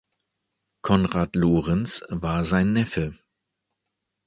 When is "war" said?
2.09-2.43